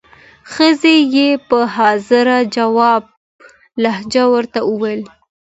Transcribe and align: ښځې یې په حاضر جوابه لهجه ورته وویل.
ښځې 0.51 0.95
یې 1.15 1.29
په 1.47 1.57
حاضر 1.75 2.27
جوابه 2.55 3.09
لهجه 3.83 4.23
ورته 4.33 4.59
وویل. 4.71 5.01